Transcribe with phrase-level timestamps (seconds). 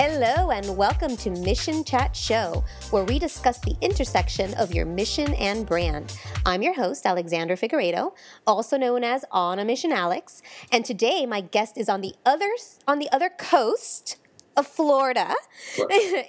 [0.00, 5.34] Hello, and welcome to Mission Chat Show, where we discuss the intersection of your mission
[5.34, 6.16] and brand.
[6.46, 8.12] I'm your host, Alexandra Figueredo,
[8.46, 10.40] also known as On a Mission Alex,
[10.70, 12.48] and today my guest is on the other
[12.86, 14.18] on the other coast
[14.56, 15.34] of Florida,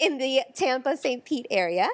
[0.02, 1.24] in the Tampa St.
[1.24, 1.90] Pete area.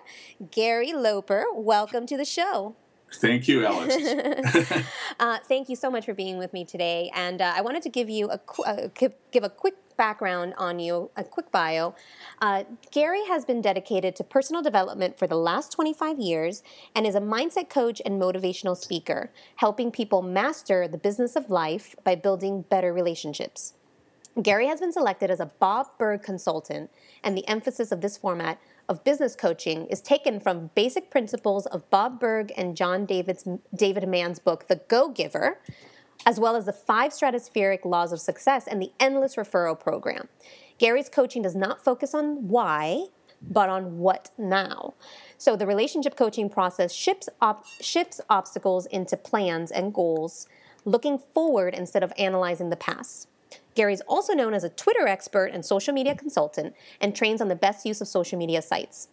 [0.52, 2.78] Gary Loper, welcome to the show.
[3.16, 3.94] Thank you, Alex.
[5.20, 7.12] uh, thank you so much for being with me today.
[7.14, 11.10] And uh, I wanted to give you a uh, give a quick background on you,
[11.16, 11.96] a quick bio.
[12.42, 16.64] Uh, Gary has been dedicated to personal development for the last 25 years
[16.96, 21.96] and is a mindset coach and motivational speaker, helping people master the business of life
[22.04, 23.74] by building better relationships.
[24.42, 26.92] Gary has been selected as a Bob Burg consultant,
[27.24, 28.60] and the emphasis of this format
[28.90, 34.08] of business coaching is taken from basic principles of Bob Burg and John David's, David
[34.08, 35.60] Mann's book, The Go Giver,
[36.26, 40.28] as well as the five stratospheric laws of success and the endless referral program.
[40.78, 43.06] Gary's coaching does not focus on why,
[43.42, 44.94] but on what now.
[45.38, 50.48] So the relationship coaching process shifts, op- shifts obstacles into plans and goals,
[50.84, 53.28] looking forward instead of analyzing the past.
[53.76, 57.56] Gary's also known as a Twitter expert and social media consultant and trains on the
[57.56, 59.10] best use of social media sites.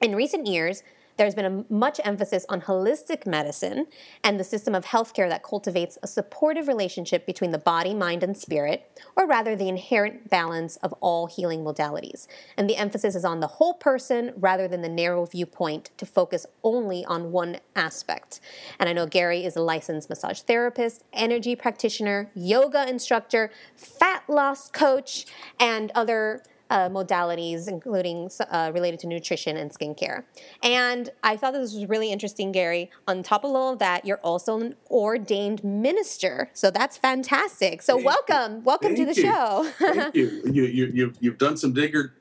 [0.00, 0.82] In recent years,
[1.18, 3.86] there's been a much emphasis on holistic medicine
[4.24, 8.36] and the system of healthcare that cultivates a supportive relationship between the body, mind, and
[8.36, 12.26] spirit, or rather the inherent balance of all healing modalities.
[12.56, 16.46] And the emphasis is on the whole person rather than the narrow viewpoint to focus
[16.62, 18.40] only on one aspect.
[18.78, 24.70] And I know Gary is a licensed massage therapist, energy practitioner, yoga instructor, fat loss
[24.70, 25.26] coach,
[25.58, 30.24] and other uh, modalities, including uh, related to nutrition and skincare.
[30.62, 32.90] And I thought this was really interesting, Gary.
[33.06, 37.82] On top of all of that, you're also an ordained minister, so that's fantastic.
[37.82, 38.62] So Thank welcome, you.
[38.62, 39.28] welcome Thank to the you.
[39.28, 39.72] show.
[39.78, 40.42] Thank you.
[40.58, 42.14] You, you, you, you've done some digger,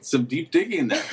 [0.00, 1.02] some deep digging there.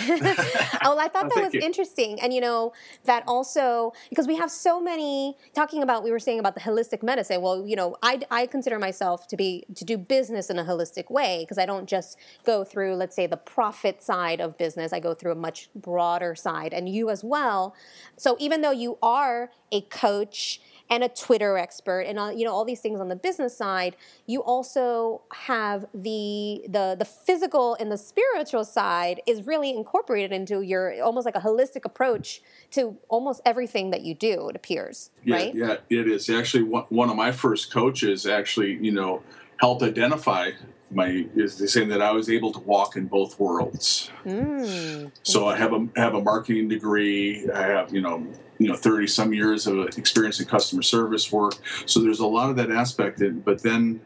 [0.83, 1.61] oh, I thought Oh, that thank was you.
[1.61, 2.19] interesting.
[2.21, 2.73] And you know,
[3.05, 7.03] that also because we have so many talking about we were saying about the holistic
[7.03, 7.41] medicine.
[7.41, 11.09] Well, you know, I I consider myself to be to do business in a holistic
[11.09, 14.93] way because I don't just go through let's say the profit side of business.
[14.93, 17.75] I go through a much broader side and you as well.
[18.17, 22.53] So even though you are a coach and a Twitter expert and all, you know
[22.53, 27.91] all these things on the business side, you also have the the the physical and
[27.91, 33.41] the spiritual side is really incorporated into your almost like a holistic approach to almost
[33.45, 34.49] everything that you do.
[34.49, 35.55] It appears, yeah, right?
[35.55, 36.29] yeah, it is.
[36.29, 39.23] Actually, one, one of my first coaches actually, you know,
[39.59, 40.51] helped identify
[40.89, 44.09] my is the saying that I was able to walk in both worlds.
[44.25, 45.11] Mm.
[45.23, 47.49] So I have a have a marketing degree.
[47.53, 48.25] I have you know
[48.57, 51.55] you know 30 some years of experience in customer service work.
[51.85, 53.21] So there's a lot of that aspect.
[53.21, 53.99] In, but then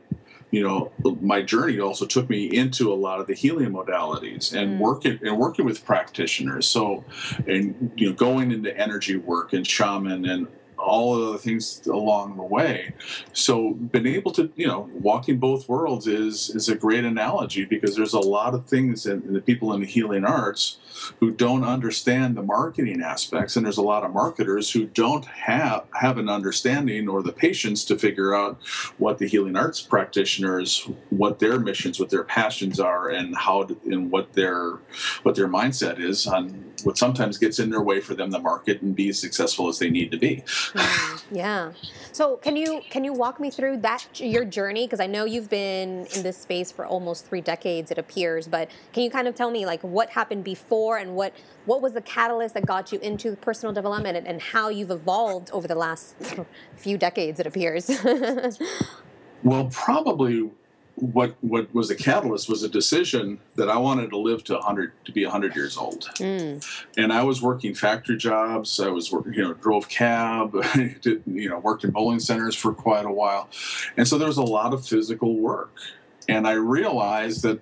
[0.50, 0.92] you know
[1.22, 4.80] my journey also took me into a lot of the healing modalities and Mm.
[4.80, 6.66] working and working with practitioners.
[6.68, 7.04] So
[7.46, 10.48] and you know going into energy work and shaman and
[10.82, 12.94] all of the things along the way.
[13.34, 17.96] So being able to, you know, walking both worlds is is a great analogy because
[17.96, 20.78] there's a lot of things in, in the people in the healing arts
[21.20, 25.86] who don't understand the marketing aspects, and there's a lot of marketers who don't have
[26.00, 28.60] have an understanding or the patience to figure out
[28.98, 33.78] what the healing arts practitioners, what their missions, what their passions are, and how to,
[33.86, 34.80] and what their
[35.24, 38.82] what their mindset is on what sometimes gets in their way for them to market
[38.82, 40.44] and be as successful as they need to be.
[40.74, 41.72] Mm, yeah.
[42.12, 44.86] So can you can you walk me through that your journey?
[44.86, 48.48] Because I know you've been in this space for almost three decades, it appears.
[48.48, 51.34] But can you kind of tell me like what happened before and what
[51.66, 55.50] what was the catalyst that got you into personal development and, and how you've evolved
[55.52, 56.16] over the last
[56.76, 57.40] few decades?
[57.40, 57.90] It appears.
[59.44, 60.52] Well, probably
[60.96, 64.92] what what was the catalyst was a decision that I wanted to live to 100
[65.06, 66.10] to be 100 years old.
[66.16, 66.64] mm,
[66.98, 68.80] And I was working factory jobs.
[68.80, 70.52] I was working, you know, drove cab,
[71.02, 73.50] did, you know, worked in bowling centers for quite a while.
[73.98, 75.72] And so there was a lot of physical work.
[76.30, 77.60] And I realized that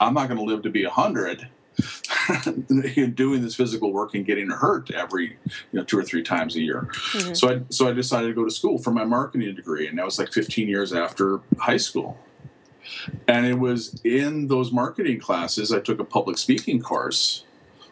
[0.00, 1.48] I'm not going to live to be 100
[3.14, 5.30] doing this physical work and getting hurt every
[5.72, 6.88] you know two or three times a year.
[6.92, 7.36] mhm.
[7.36, 10.04] So I so I decided to go to school for my marketing degree, and that
[10.04, 12.16] was like 15 years after high school.
[13.28, 17.44] And it was in those marketing classes I took a public speaking course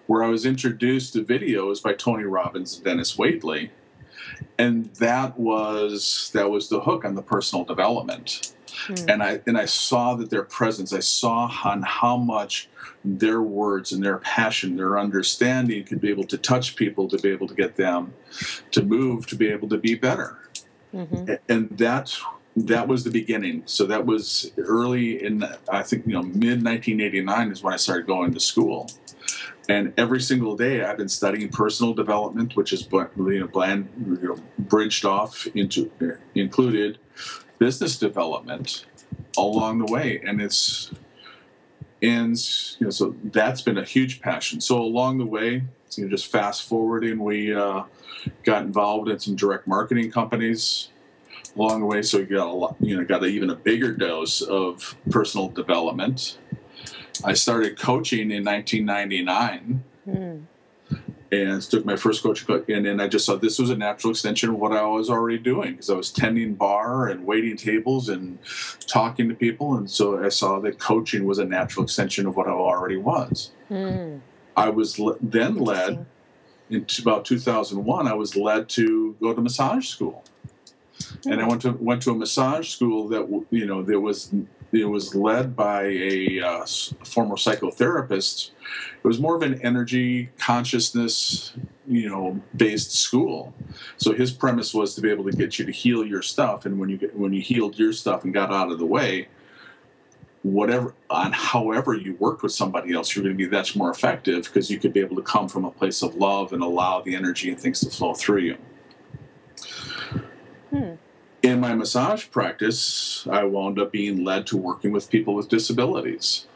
[0.06, 3.70] where I was introduced to videos by Tony Robbins and Dennis Waitley,
[4.58, 8.52] and that was that was the hook on the personal development.
[8.86, 9.12] Mm.
[9.12, 12.68] And I and I saw that their presence, I saw on how much
[13.04, 17.30] their words and their passion, their understanding could be able to touch people, to be
[17.30, 18.14] able to get them
[18.70, 20.38] to move, to be able to be better.
[20.94, 21.38] Mhm.
[21.48, 22.16] And that
[22.56, 23.62] that was the beginning.
[23.66, 28.06] So that was early in, I think, you know, mid 1989 is when I started
[28.06, 28.90] going to school.
[29.68, 33.88] And every single day, I've been studying personal development, which is you know, bland,
[34.20, 35.90] you know, bridged off into
[36.34, 36.98] included
[37.58, 38.84] business development
[39.38, 40.90] along the way, and it's
[42.02, 42.36] and
[42.80, 44.60] you know, so that's been a huge passion.
[44.60, 45.62] So along the way,
[45.96, 47.84] you know, just fast forwarding, we uh,
[48.42, 50.88] got involved in some direct marketing companies
[51.56, 52.02] along the way.
[52.02, 55.48] So we got a lot, you know, got a, even a bigger dose of personal
[55.48, 56.38] development.
[57.24, 59.84] I started coaching in 1999.
[60.08, 60.42] Mm.
[61.30, 64.50] And took my first coaching and then I just saw this was a natural extension
[64.50, 68.38] of what I was already doing because I was tending bar and waiting tables and
[68.86, 72.48] talking to people, and so I saw that coaching was a natural extension of what
[72.48, 73.50] I already was.
[73.70, 74.20] Mm.
[74.58, 76.04] I was le- then led
[76.68, 78.06] in about 2001.
[78.06, 80.24] I was led to go to massage school,
[81.26, 84.32] and I went to went to a massage school that you know there was
[84.72, 86.66] it was led by a uh,
[87.04, 88.50] former psychotherapist.
[89.02, 91.52] It was more of an energy consciousness,
[91.86, 93.54] you know, based school.
[93.98, 96.78] So his premise was to be able to get you to heal your stuff, and
[96.78, 99.28] when you get, when you healed your stuff and got out of the way,
[100.42, 103.90] whatever on however you worked with somebody else, you're going to be that much more
[103.90, 107.00] effective because you could be able to come from a place of love and allow
[107.02, 108.56] the energy and things to flow through you.
[110.70, 110.94] Hmm
[111.42, 116.46] in my massage practice, I wound up being led to working with people with disabilities,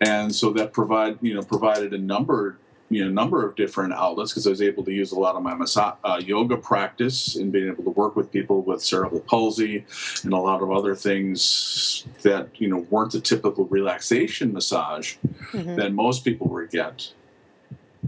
[0.00, 2.58] and so that provide you know provided a number
[2.88, 5.42] you know number of different outlets because I was able to use a lot of
[5.42, 9.84] my massage, uh, yoga practice and being able to work with people with cerebral palsy
[10.22, 15.16] and a lot of other things that you know weren't the typical relaxation massage
[15.52, 15.76] mm-hmm.
[15.76, 17.12] that most people would get.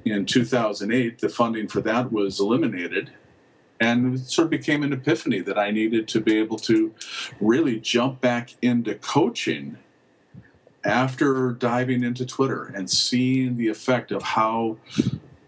[0.04, 3.10] In 2008, the funding for that was eliminated
[3.80, 6.94] and it sort of became an epiphany that I needed to be able to
[7.40, 9.78] really jump back into coaching
[10.84, 14.76] after diving into Twitter and seeing the effect of how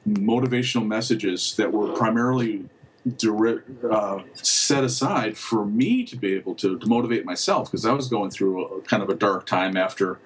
[0.08, 2.68] motivational messages that were primarily
[3.16, 7.92] direct, uh, set aside for me to be able to, to motivate myself because I
[7.92, 10.18] was going through a, kind of a dark time after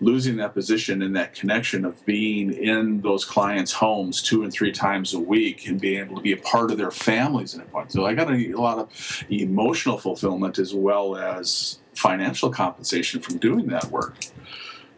[0.00, 4.72] losing that position and that connection of being in those clients' homes two and three
[4.72, 7.64] times a week and being able to be a part of their families in a
[7.64, 7.92] point.
[7.92, 13.38] So I got a, a lot of emotional fulfillment as well as financial compensation from
[13.38, 14.16] doing that work.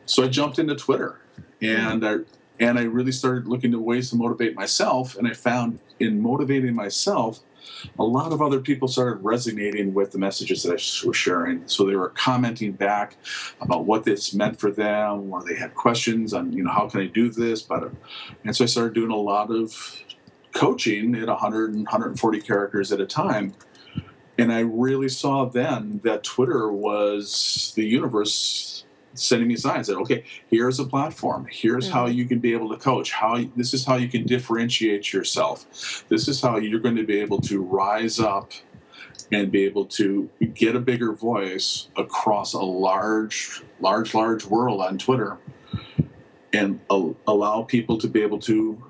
[0.07, 1.21] So I jumped into Twitter
[1.61, 2.17] and I
[2.59, 6.75] and I really started looking at ways to motivate myself and I found in motivating
[6.75, 7.41] myself
[7.99, 11.67] a lot of other people started resonating with the messages that I was sharing.
[11.67, 13.17] So they were commenting back
[13.61, 17.01] about what this meant for them, or they had questions on, you know, how can
[17.01, 17.87] I do this better?
[17.87, 20.03] Uh, and so I started doing a lot of
[20.55, 23.55] coaching at 100 and 140 characters at a time.
[24.39, 28.86] And I really saw then that Twitter was the universe
[29.17, 31.47] sending me signs that okay here's a platform.
[31.51, 31.95] Here's mm-hmm.
[31.95, 33.13] how you can be able to coach.
[33.13, 36.05] How this is how you can differentiate yourself.
[36.09, 38.53] This is how you're going to be able to rise up
[39.33, 44.99] and be able to get a bigger voice across a large large large world on
[44.99, 45.37] twitter
[46.53, 48.86] and allow people to be able to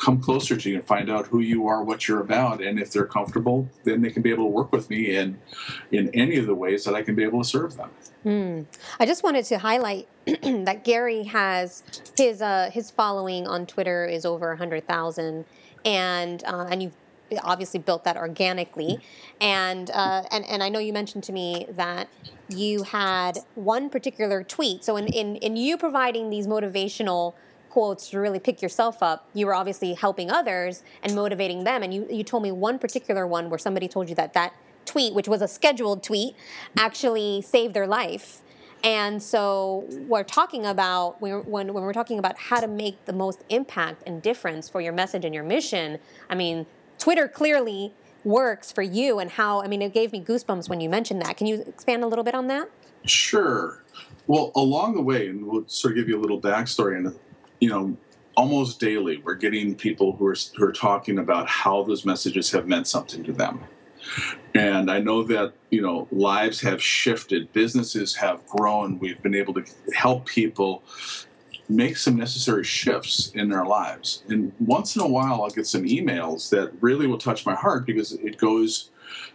[0.00, 2.90] come closer to you and find out who you are, what you're about, and if
[2.90, 5.38] they're comfortable, then they can be able to work with me in
[5.92, 7.90] in any of the ways that I can be able to serve them.
[8.24, 8.66] Mm.
[8.98, 11.82] I just wanted to highlight that Gary has
[12.16, 15.44] his uh, his following on Twitter is over hundred thousand,
[15.84, 16.96] and uh, and you've
[17.42, 19.00] obviously built that organically,
[19.40, 22.08] and uh, and and I know you mentioned to me that
[22.48, 24.82] you had one particular tweet.
[24.82, 27.34] So in in, in you providing these motivational
[27.70, 31.82] quotes to really pick yourself up, you were obviously helping others and motivating them.
[31.82, 35.14] And you, you told me one particular one where somebody told you that that tweet,
[35.14, 36.34] which was a scheduled tweet,
[36.76, 38.42] actually saved their life.
[38.82, 43.44] And so we're talking about when, when, we're talking about how to make the most
[43.50, 45.98] impact and difference for your message and your mission.
[46.30, 46.66] I mean,
[46.98, 47.92] Twitter clearly
[48.24, 49.62] works for you and how.
[49.62, 51.36] I mean, it gave me goosebumps when you mentioned that.
[51.36, 52.70] Can you expand a little bit on that?
[53.04, 53.82] Sure.
[54.26, 57.14] Well, along the way, and we'll sort of give you a little backstory, and
[57.60, 57.96] you know,
[58.36, 62.66] almost daily, we're getting people who are who are talking about how those messages have
[62.66, 63.60] meant something to them.
[64.54, 68.98] And I know that you know lives have shifted, businesses have grown.
[68.98, 69.64] We've been able to
[69.94, 70.82] help people
[71.68, 74.24] make some necessary shifts in their lives.
[74.28, 77.86] And once in a while, I'll get some emails that really will touch my heart
[77.86, 78.90] because it goes.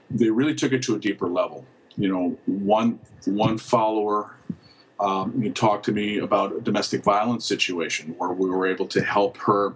[0.09, 1.65] They really took it to a deeper level.
[1.97, 4.34] You know, one one follower
[4.99, 9.03] um, you talked to me about a domestic violence situation where we were able to
[9.03, 9.75] help her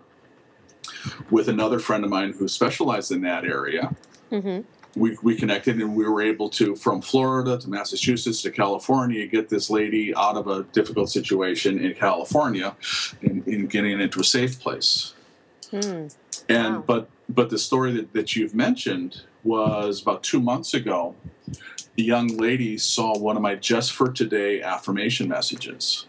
[1.29, 3.95] with another friend of mine who specialized in that area.
[4.31, 4.61] Mm-hmm.
[4.99, 9.49] we, we connected and we were able to from florida to massachusetts to california get
[9.49, 12.75] this lady out of a difficult situation in california
[13.23, 15.13] and, and getting into a safe place
[15.71, 16.07] Hmm.
[16.47, 16.83] and Wow.
[16.87, 21.15] but but the story that, that you've mentioned was about two months ago
[21.97, 26.05] a young lady saw one of my just for today affirmation messages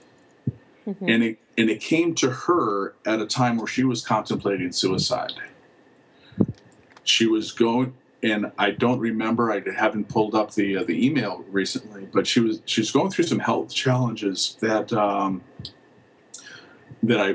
[0.87, 0.97] Mhm.
[1.15, 5.33] and it and it came to her at a time where she was contemplating suicide
[7.05, 7.93] she was going
[8.23, 12.41] and I don't remember I haven't pulled up the uh, the email recently but she
[12.41, 15.43] was she was going through some health challenges that um,
[17.03, 17.35] that I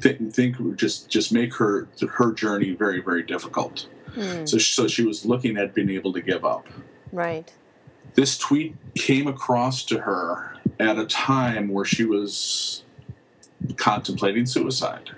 [0.00, 4.46] th- think would just just make her her journey very very difficult Hmm.
[4.46, 6.66] so so she was looking at being able to give up
[7.14, 7.52] Right.
[8.14, 12.82] this tweet came across to her at a time where she was
[13.76, 15.10] contemplating suicide.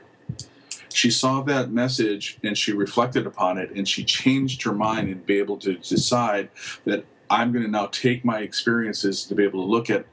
[0.93, 5.27] She saw that message and she reflected upon it and she changed her mind and
[5.27, 6.49] be able to decide
[6.85, 10.07] that I'm going to now take my experiences to be able to look at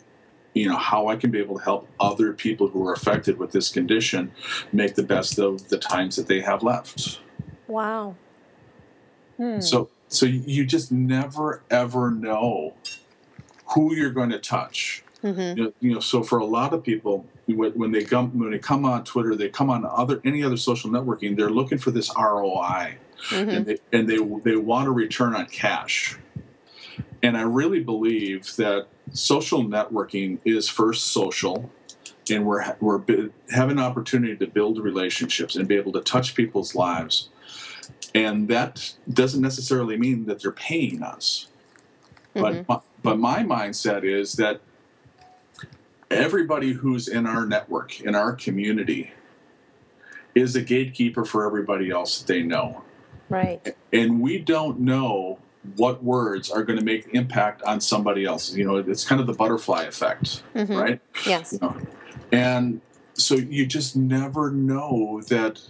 [0.53, 3.51] you know how I can be able to help other people who are affected with
[3.51, 4.31] this condition
[4.71, 7.19] make the best of the times that they have left.
[7.67, 8.15] Wow.
[9.37, 9.59] Hmm.
[9.59, 12.73] So so you just never ever know
[13.73, 15.03] who you're going to touch.
[15.23, 15.57] Mhm.
[15.57, 18.51] You know, you know, so for a lot of people, when, when they come when
[18.51, 21.91] they come on Twitter, they come on other any other social networking, they're looking for
[21.91, 22.97] this ROI,
[23.29, 23.47] Mhm.
[23.57, 26.17] and they and they they want a return on cash.
[27.21, 31.71] And I really believe that social networking is first social,
[32.29, 33.01] and we're we're
[33.49, 37.29] having an opportunity to build relationships and be able to touch people's lives.
[38.15, 41.47] And that doesn't necessarily mean that they're paying us.
[42.33, 44.61] But my, but my mindset is that
[46.09, 49.11] everybody who's in our network, in our community,
[50.35, 52.83] is a gatekeeper for everybody else that they know.
[53.29, 53.75] Right.
[53.91, 55.39] And we don't know
[55.75, 58.53] what words are going to make impact on somebody else.
[58.53, 60.77] You know, it's kind of the butterfly effect, Mhm.
[60.77, 61.01] right?
[61.25, 61.53] Yes.
[61.53, 61.77] You know,
[62.31, 62.81] and
[63.13, 65.61] so you just never know that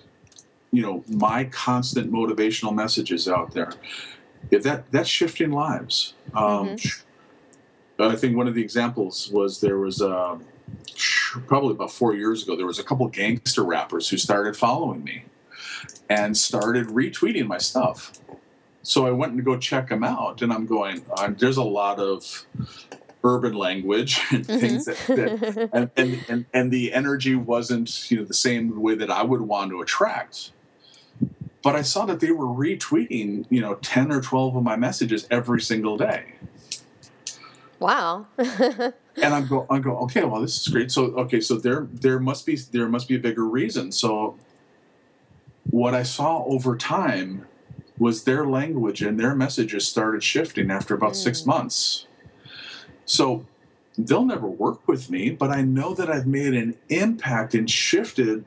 [0.73, 3.71] you know my constant motivational messages out there.
[4.51, 6.15] If that that's shifting lives.
[6.33, 6.75] Um,
[7.99, 10.37] i think one of the examples was there was uh,
[11.47, 15.23] probably about four years ago there was a couple gangster rappers who started following me
[16.09, 18.19] and started retweeting my stuff.
[18.81, 21.99] So i went to go check them out and i'm going uh, there's a lot
[21.99, 22.45] of
[23.23, 28.25] urban language and things that, that and, and, and, and the energy wasn't you know
[28.25, 30.51] the same way that I would want to attract.
[31.63, 35.25] But I saw that they were retweeting you know ten or twelve of my messages
[35.31, 36.33] every single day,
[37.79, 38.25] wow.
[38.37, 38.93] and
[39.33, 42.45] I'm go I'm go okay well this is great so okay so there there must
[42.45, 44.37] be there must be a bigger reason so
[45.69, 47.47] what I saw over time
[47.97, 51.47] was their language and their messages started shifting after about six Mm.
[51.47, 52.07] months.
[53.05, 53.45] So
[53.97, 58.45] they'll never work with me, but I know that I've made an impact and shifted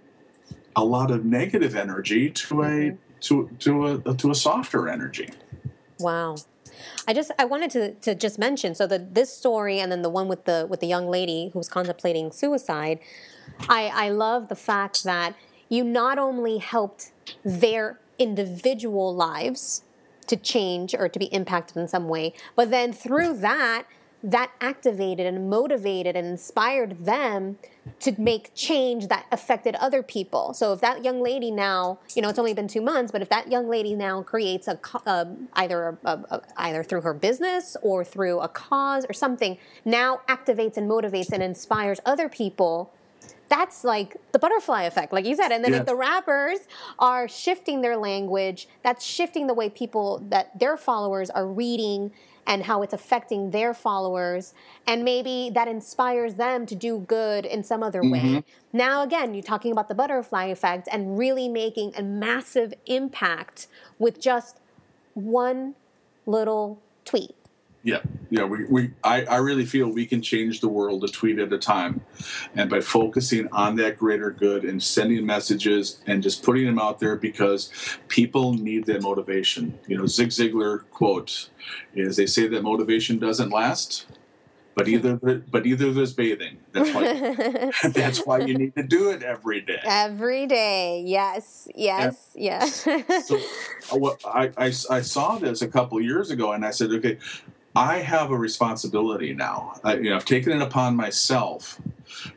[0.75, 2.99] a lot of negative energy to a Mhm.
[3.20, 5.30] To to a to a softer energy.
[5.99, 6.37] Wow.
[7.08, 10.11] I just I wanted to, to just mention so that this story and then the
[10.11, 12.99] one with the with the young lady who was contemplating suicide,
[13.68, 15.35] I, I love the fact that
[15.68, 17.12] you not only helped
[17.44, 19.82] their individual lives
[20.26, 23.87] to change or to be impacted in some way, but then through that
[24.23, 27.58] that activated and motivated and inspired them
[28.00, 30.52] to make change that affected other people.
[30.54, 33.28] So if that young lady now, you know, it's only been two months, but if
[33.28, 37.76] that young lady now creates a um, either a, a, a- either through her business
[37.82, 42.92] or through a cause or something, now activates and motivates and inspires other people.
[43.49, 45.52] That's like the butterfly effect, like you said.
[45.52, 46.58] And then if the rappers
[46.99, 52.11] are shifting their language, that's shifting the way people that their followers are reading
[52.46, 54.54] and how it's affecting their followers.
[54.86, 58.20] And maybe that inspires them to do good in some other way.
[58.20, 58.44] Mhm.
[58.72, 63.66] Now, again, you're talking about the butterfly effect and really making a massive impact
[63.98, 64.58] with just
[65.14, 65.74] one
[66.26, 67.34] little tweet.
[67.87, 68.00] Yeah,
[68.31, 68.43] yeah.
[68.43, 71.59] We, we I, I really feel we can change the world a tweet at a
[71.59, 72.00] time,
[72.57, 76.99] and by focusing on that greater good and sending messages and just putting them out
[76.99, 77.71] there because
[78.09, 79.78] people need that motivation.
[79.87, 81.49] You know, Zig Ziglar quote
[81.95, 84.07] is they say that motivation doesn't last,
[84.75, 85.14] but either
[85.49, 86.59] but either there's bathing.
[86.73, 89.78] That's why that's why you need to do it every day.
[89.85, 91.05] Every day.
[91.07, 92.83] Yes, yes, yes.
[93.26, 93.38] so
[93.93, 97.19] what I, I, I saw this a couple years ago and I said, okay,
[97.76, 99.75] I have a responsibility now.
[99.85, 101.78] I, you know, I've taken it upon myself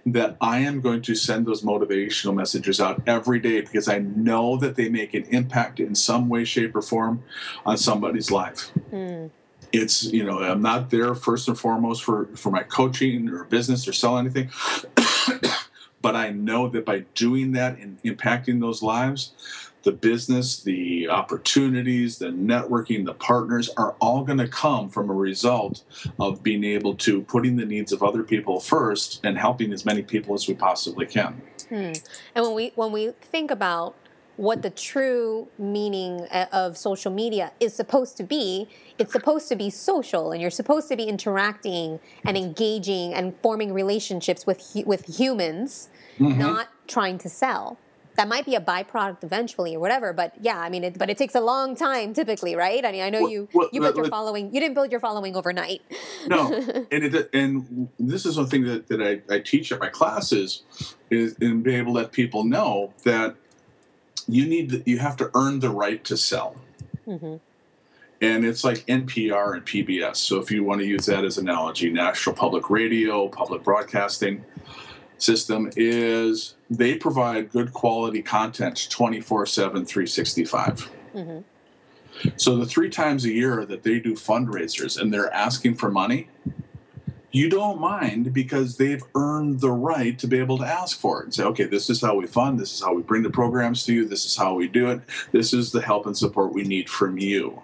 [0.05, 4.57] that I am going to send those motivational messages out every day because I know
[4.57, 7.23] that they make an impact in some way, shape, or form
[7.65, 8.71] on somebody's life.
[8.91, 9.31] Mm.
[9.71, 13.87] It's you know I'm not there first and foremost for for my coaching or business
[13.87, 14.49] or sell anything,
[16.01, 19.31] but I know that by doing that and impacting those lives,
[19.83, 25.13] the business, the opportunities, the networking, the partners are all going to come from a
[25.13, 25.83] result
[26.19, 30.01] of being able to putting the needs of other people first and helping as many
[30.01, 31.41] people as we possibly can.
[31.69, 31.93] Hmm.
[32.35, 33.95] And when we when we think about
[34.35, 39.55] what the true meaning uh, of social media is supposed to be, it's supposed to
[39.55, 45.05] be social, and you're supposed to be interacting and engaging and forming relationships with with
[45.05, 46.39] humans, mm-hmm.
[46.39, 47.77] not trying to sell
[48.19, 51.17] that might be a byproduct eventually or whatever but yeah i mean it, but it
[51.17, 52.83] takes a long time typically right?
[52.85, 54.99] I mean i know well, you well, you built your following you didn't build your
[54.99, 55.81] following overnight.
[56.27, 56.53] No
[56.91, 60.63] and it, and this is one thing that, that I, I teach at my classes
[61.09, 63.35] is and be able to let people know that
[64.27, 66.55] you need you have to earn the right to sell.
[67.07, 67.37] Mm-hmm.
[68.21, 71.49] and it's like npr and pbs so if you want to use that as an
[71.49, 74.45] analogy national public radio public broadcasting
[75.21, 81.39] system is they provide good quality content 24 7 365 mm-hmm.
[82.37, 86.29] so the three times a year that they do fundraisers and they're asking for money
[87.31, 91.25] you don't mind because they've earned the right to be able to ask for it
[91.25, 93.85] and say okay this is how we fund this is how we bring the programs
[93.85, 96.63] to you this is how we do it this is the help and support we
[96.63, 97.61] need from you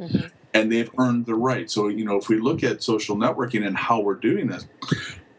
[0.00, 0.26] mm-hmm.
[0.54, 3.76] and they've earned the right so you know if we look at social networking and
[3.76, 4.66] how we're doing this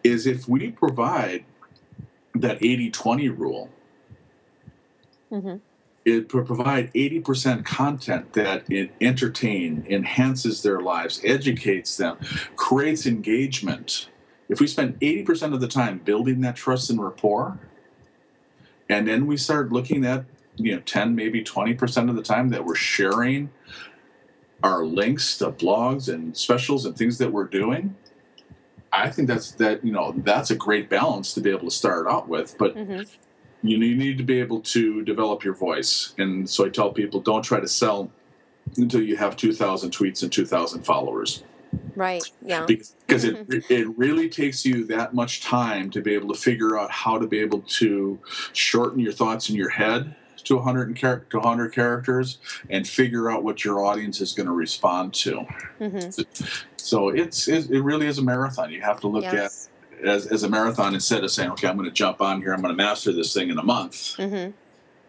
[0.04, 1.46] is if we provide
[2.36, 3.70] that 80 20 rule,
[5.32, 5.58] mm-hmm.
[6.06, 12.18] it provide 80% content that it entertain, enhances their lives, educates them,
[12.56, 14.10] creates engagement.
[14.48, 17.60] If we spend 80% of the time building that trust and rapport,
[18.90, 20.26] and then we start looking at
[20.56, 23.50] you know 10 maybe 20% of the time that we're sharing
[24.62, 27.96] our links to blogs and specials and things that we're doing
[28.92, 32.08] I think that's that you know that's a great balance to be able to start
[32.08, 32.76] out with, but.
[32.76, 33.02] Mm-hmm.
[33.62, 36.14] You need to be able to develop your voice.
[36.18, 38.10] And so I tell people don't try to sell
[38.78, 41.44] until you have 2,000 tweets and 2,000 followers.
[41.96, 42.24] Right.
[42.42, 42.66] Yeah.
[42.66, 46.90] Because it it really takes you that much time to be able to figure out
[46.90, 48.20] how to be able to
[48.54, 52.38] shorten your thoughts in your head to 100 char- to 100 characters
[52.70, 55.46] and figure out what your audience is going to respond to.
[55.80, 56.22] Mm-hmm.
[56.78, 58.72] So it's it, it, really is a marathon.
[58.72, 59.70] You have to look yes.
[60.02, 62.54] at as, as a marathon instead of saying, okay, I'm going to jump on here,
[62.54, 64.16] I'm going to master this thing in a month.
[64.18, 64.52] Mm-hmm.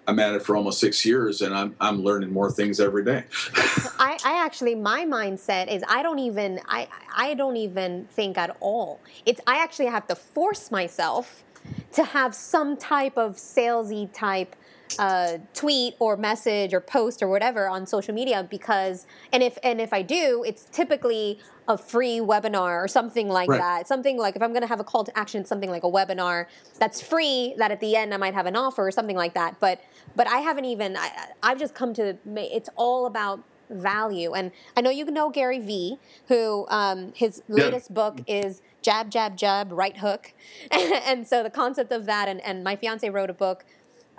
[0.06, 3.24] I'm at it for almost six years, and I'm I'm learning more things every day.
[3.98, 8.56] I, I actually my mindset is I don't even I I don't even think at
[8.58, 9.00] all.
[9.24, 11.44] It's I actually have to force myself
[11.92, 14.56] to have some type of salesy type
[14.98, 19.80] uh, tweet or message or post or whatever on social media because and if and
[19.80, 23.58] if I do, it's typically a free webinar or something like right.
[23.58, 23.88] that.
[23.88, 26.46] Something like if I'm going to have a call to action, something like a webinar
[26.78, 27.54] that's free.
[27.58, 29.60] That at the end I might have an offer or something like that.
[29.60, 29.80] But
[30.16, 30.96] but I haven't even.
[30.96, 31.10] I,
[31.42, 32.16] I've just come to.
[32.36, 34.32] It's all about value.
[34.32, 35.98] And I know you know Gary Vee,
[36.28, 37.94] who um, his latest yeah.
[37.94, 40.32] book is Jab, Jab, Jab, Right Hook.
[40.70, 43.64] and so the concept of that, and, and my fiance wrote a book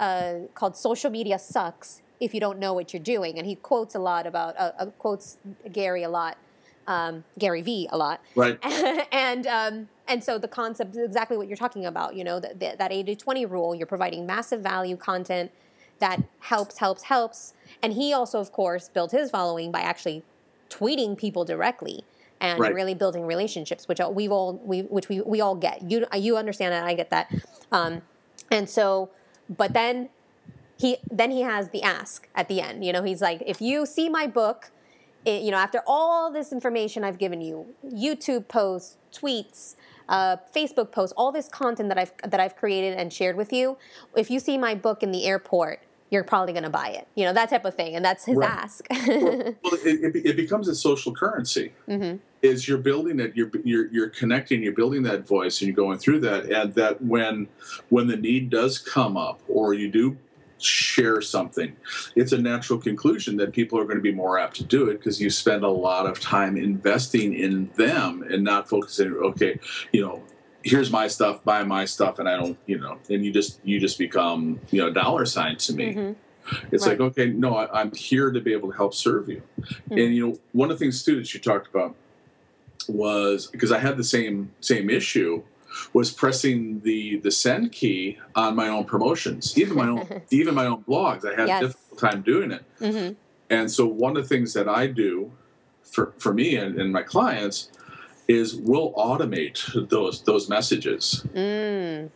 [0.02, 3.38] uh, called Social Media Sucks If You Don't Know What You're Doing.
[3.38, 5.38] And he quotes a lot about, uh, uh, quotes
[5.72, 6.38] Gary a lot,
[6.88, 8.20] um, Gary Vee a lot.
[8.36, 8.58] Right.
[9.14, 12.60] and, um, and so the concept is exactly what you're talking about, you know, that,
[12.60, 15.52] that 80 20 rule, you're providing massive value content
[16.00, 17.54] that helps, helps, helps.
[17.84, 20.24] And he also, of course, built his following by actually
[20.70, 22.04] tweeting people directly
[22.40, 22.74] and right.
[22.74, 25.90] really building relationships, which we've all we which we we all get.
[25.90, 27.32] You you understand that I get that,
[27.72, 28.02] um,
[28.50, 29.12] and so
[29.58, 30.10] but then
[30.78, 32.84] he then he has the ask at the end.
[32.84, 34.72] You know, he's like, if you see my book,
[35.26, 39.76] it, you know, after all this information I've given you, YouTube posts, tweets,
[40.10, 43.78] uh, Facebook posts, all this content that I've that I've created and shared with you,
[44.16, 45.82] if you see my book in the airport,
[46.12, 47.08] you're probably going to buy it.
[47.16, 48.50] You know, that type of thing, and that's his right.
[48.50, 48.86] ask.
[48.92, 51.74] well, well it, it, becomes a social currency.
[51.88, 52.18] Mm-hmm.
[52.42, 56.00] Is you're building it, you're, you're you're connecting, you're building that voice, and you're going
[56.00, 57.48] through that, and that when
[57.90, 60.18] when the need does come up, or you do
[60.58, 61.76] share something,
[62.16, 64.98] it's a natural conclusion that people are going to be more apt to do it
[64.98, 69.14] because you spend a lot of time investing in them and not focusing.
[69.14, 69.60] Okay,
[69.92, 70.24] you know,
[70.64, 73.80] here's my stuff, buy my stuff, and I don't, you know, and you just you
[73.80, 75.94] just become you know dollar sign to me.
[75.94, 76.14] Mm-hmm.
[76.72, 77.00] It's right.
[77.00, 79.42] like okay, no, I, am here to be able to help serve you.
[79.60, 79.98] Mm-hmm.
[79.98, 81.96] And you know, one of the things too that you talked about
[82.88, 85.44] was because I had the same same issue
[85.94, 90.66] was pressing the the send key on my own promotions, even my own even my
[90.66, 91.26] own blogs.
[91.26, 91.64] I had Yes.
[91.64, 92.64] a difficult time doing it.
[92.80, 93.14] hmm
[93.50, 95.32] And so one of the things that I do
[95.84, 97.70] for, for me and, and my clients
[98.28, 101.26] is we'll automate those those messages.
[101.34, 102.10] Mm.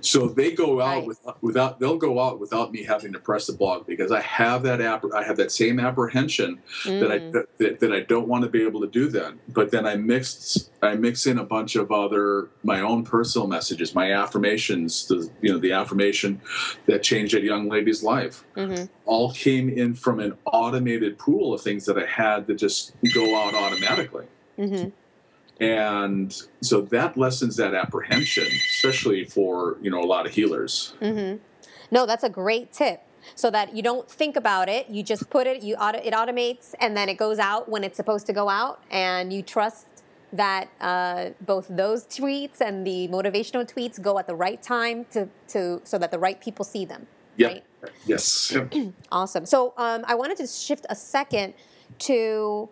[0.00, 1.06] So they go out Nice.
[1.06, 4.62] without, without they'll go out without me having to press the blog because I have
[4.62, 7.44] that app I have that same apprehension that I Mm.
[7.58, 9.34] that, that, I don't want to be able to do that.
[9.52, 13.94] But then I mixed I mix in a bunch of other my own personal messages,
[13.94, 16.40] my affirmations, the you know the affirmation
[16.86, 18.88] that changed that young lady's life Mhm.
[19.04, 23.36] all came in from an automated pool of things that I had that just go
[23.36, 24.24] out automatically.
[24.58, 24.92] Mhm.
[25.60, 30.94] And so that lessens that apprehension, especially for you know a lot of healers.
[31.00, 31.36] hmm
[31.90, 33.02] No, that's a great tip.
[33.34, 36.74] So that you don't think about it, you just put it, you auto, it automates,
[36.78, 39.88] and then it goes out when it's supposed to go out, and you trust
[40.32, 45.28] that uh, both those tweets and the motivational tweets go at the right time to,
[45.48, 47.06] to so that the right people see them.
[47.36, 47.50] Yep.
[47.50, 47.64] Right?
[48.06, 48.52] Yes.
[48.52, 48.72] Yep.
[49.12, 49.46] Awesome.
[49.46, 51.54] So um, I wanted to shift a second
[52.00, 52.68] to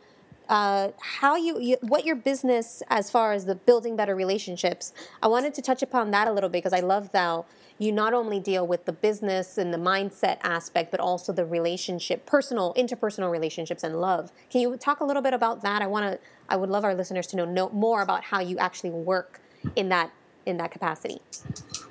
[0.48, 4.92] uh, how you, you, what your business as far as the building better relationships.
[5.22, 7.46] I wanted to touch upon that a little bit because I love how
[7.78, 12.24] you not only deal with the business and the mindset aspect, but also the relationship,
[12.26, 14.30] personal, interpersonal relationships and love.
[14.50, 15.82] Can you talk a little bit about that?
[15.82, 16.18] I want to.
[16.48, 19.40] I would love our listeners to know, know more about how you actually work
[19.76, 20.12] in that
[20.46, 21.20] in that capacity.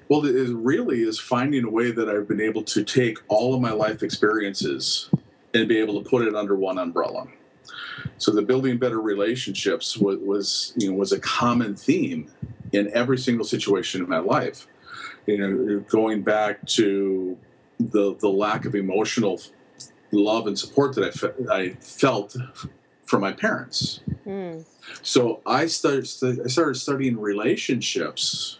[0.09, 3.61] Well, it really is finding a way that I've been able to take all of
[3.61, 5.09] my life experiences
[5.53, 7.27] and be able to put it under one umbrella.
[8.17, 12.31] So the building better relationships was, was you know was a common theme
[12.71, 14.67] in every single situation in my life.
[15.25, 17.37] You know, going back to
[17.79, 19.39] the the lack of emotional
[20.11, 22.35] love and support that I, fe- I felt
[23.05, 24.01] from my parents.
[24.25, 24.65] Mm.
[25.01, 26.07] So I started
[26.45, 28.59] I started studying relationships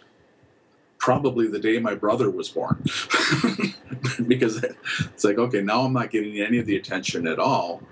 [1.04, 2.82] probably the day my brother was born.
[4.26, 7.82] because it's like, okay, now I'm not getting any of the attention at all.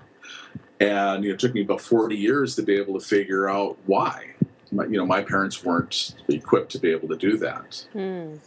[0.82, 3.78] And you know, it took me about 40 years to be able to figure out
[3.86, 4.34] why.
[4.70, 7.84] My, you know, my parents weren't equipped to be able to do that.
[7.94, 8.38] Mm.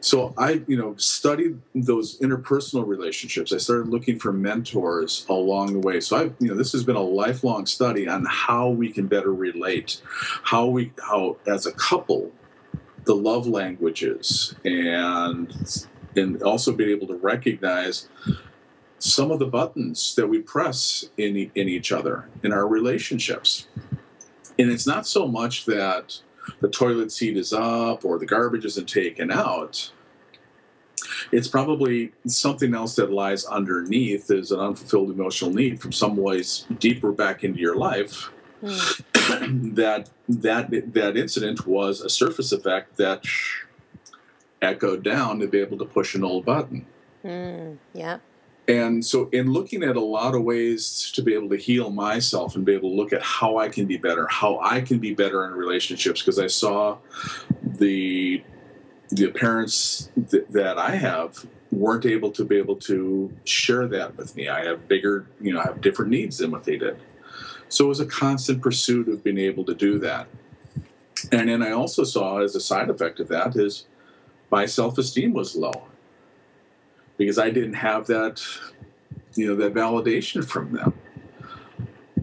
[0.00, 3.52] So I, you know, studied those interpersonal relationships.
[3.52, 6.00] I started looking for mentors along the way.
[6.00, 9.32] So I, you know, this has been a lifelong study on how we can better
[9.32, 10.00] relate,
[10.44, 12.32] how we, how as a couple,
[13.04, 15.52] the love languages, and
[16.16, 18.08] and also be able to recognize
[19.00, 23.66] some of the buttons that we press in e- in each other in our relationships.
[24.58, 26.20] And it's not so much that
[26.60, 29.90] the toilet seat is up or the garbage isn't taken out.
[31.32, 36.66] It's probably something else that lies underneath is an unfulfilled emotional need from some ways
[36.78, 38.30] deeper back into your life.
[38.62, 39.74] Mm.
[39.76, 43.24] that that that incident was a surface effect that
[44.60, 46.84] echoed down to be able to push an old button.
[47.24, 47.78] Mm.
[47.94, 48.18] Yeah.
[48.70, 52.54] And so, in looking at a lot of ways to be able to heal myself
[52.54, 55.12] and be able to look at how I can be better, how I can be
[55.12, 56.98] better in relationships, because I saw
[57.64, 58.44] the
[59.08, 64.36] the parents th- that I have weren't able to be able to share that with
[64.36, 64.48] me.
[64.48, 66.96] I have bigger, you know, I have different needs than what they did.
[67.68, 70.28] So it was a constant pursuit of being able to do that.
[71.32, 73.86] And then I also saw as a side effect of that is
[74.48, 75.89] my self esteem was low
[77.20, 78.42] because I didn't have that,
[79.34, 80.94] you know, that validation from them.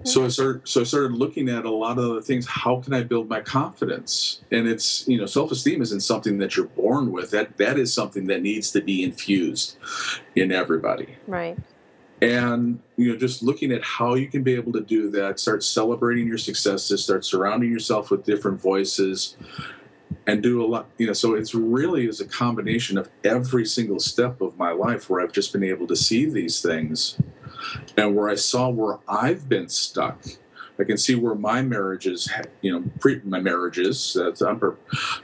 [0.04, 2.48] So I started, so I started looking at a lot of the things.
[2.48, 4.42] How can I build my confidence?
[4.52, 7.30] And it's, you know, self-esteem isn't something that you're born with.
[7.30, 9.78] That that is something that needs to be infused
[10.36, 11.16] in everybody.
[11.28, 11.60] Right.
[12.20, 15.64] And you know, just looking at how you can be able to do that, start
[15.64, 19.38] celebrating your successes, start surrounding yourself with different voices,
[20.28, 20.88] and do a lot.
[20.98, 25.10] You know, so it's really is a combination of every single step of my life
[25.10, 27.18] where I've just been able to see these things,
[27.96, 30.22] and where I saw where I've been stuck.
[30.80, 32.30] I can see where my marriages,
[32.62, 34.78] you know, pre my marriages that's upper,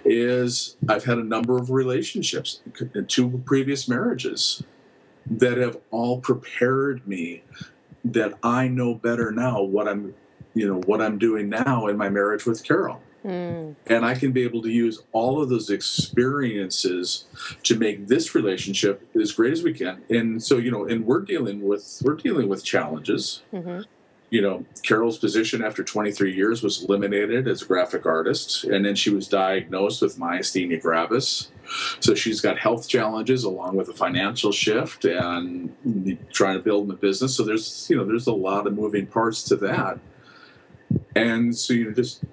[0.04, 2.62] is I've had a number of relationships,
[3.08, 4.64] two previous marriages,
[5.28, 7.44] that have all prepared me
[8.04, 10.16] that I know better now what I'm
[10.56, 13.76] you know what I'm doing now in my marriage with Carol Mm.
[13.88, 17.26] and I can be able to use all of those experiences
[17.64, 21.22] to make this relationship as great as we can and so you know and we're
[21.22, 23.82] dealing with we're dealing with challenges hmm
[24.30, 28.96] you know Carol's position after 23 years was eliminated as a graphic artist and then
[28.96, 31.52] she was diagnosed with myasthenia gravis
[32.00, 35.76] so she's got health challenges along with a financial shift and
[36.32, 37.36] trying to build a business.
[37.36, 40.00] So there's you know there's a lot of moving parts to that.
[41.16, 42.24] And so you know just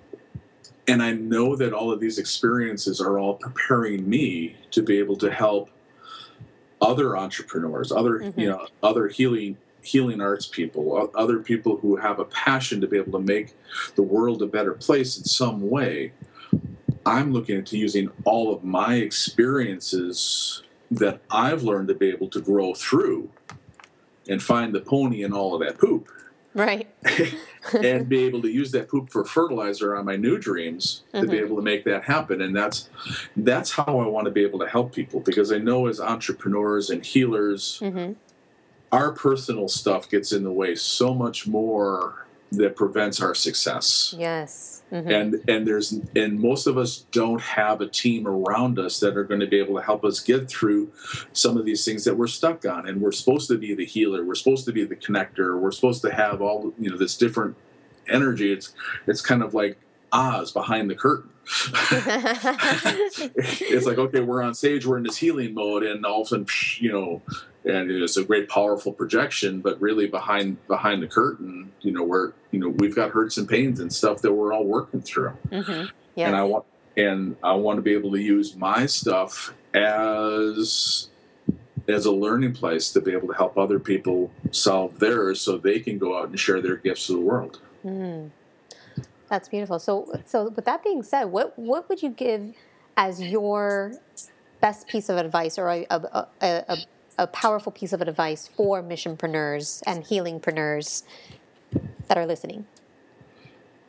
[0.91, 5.17] and I know that all of these experiences are all preparing me to be able
[5.19, 5.71] to help
[6.81, 8.41] other entrepreneurs, other mm-hmm.
[8.41, 12.99] you know, other healing healing arts people, other people who have a passion to be
[12.99, 13.55] able to make
[13.95, 16.13] the world a better place in some way.
[17.07, 22.41] I'm looking into using all of my experiences that I've learned to be able to
[22.43, 23.31] grow through
[24.29, 26.11] and find the pony in all of that poop.
[26.53, 26.89] Right.
[27.83, 31.21] and be able to use that poop for fertilizer on my new dreams mm-hmm.
[31.21, 31.47] to be mm-hmm.
[31.47, 32.41] able to make that happen.
[32.41, 32.89] And that's
[33.37, 36.91] that's how I want to be able to help people because I know as entrepreneurs
[36.91, 38.13] and healers, mm-hmm.
[38.93, 44.15] our personal stuff gets in the way so much more that prevents our success.
[44.19, 44.83] Yes.
[44.91, 45.11] Mm-hmm.
[45.11, 49.23] And and there's and most of us don't have a team around us that are
[49.23, 50.91] going to be able to help us get through
[51.33, 52.89] some of these things that we're stuck on.
[52.89, 54.25] And we're supposed to be the healer.
[54.25, 55.61] We're supposed to be the connector.
[55.61, 57.57] We're supposed to have all you know this different
[58.09, 58.53] energy.
[58.53, 58.75] It's
[59.07, 59.79] it's kind of like
[60.13, 61.31] Oz behind the curtain.
[63.37, 66.31] it's like okay, we're on stage, we're in this healing mode, and all of a
[66.31, 66.47] sudden,
[66.79, 67.23] you know,
[67.65, 72.33] and it's a great powerful projection but really behind behind the curtain you know where
[72.51, 75.87] you know we've got hurts and pains and stuff that we're all working through mm-hmm.
[76.15, 76.27] yes.
[76.27, 76.65] and i want
[76.97, 81.09] and i want to be able to use my stuff as
[81.89, 85.81] as a learning place to be able to help other people solve theirs so they
[85.81, 88.31] can go out and share their gifts to the world mm.
[89.29, 92.55] that's beautiful so so with that being said what what would you give
[92.97, 93.93] as your
[94.61, 96.77] best piece of advice or a, a, a, a
[97.21, 101.03] a powerful piece of advice for missionpreneurs and healingpreneurs
[102.09, 102.67] that are listening?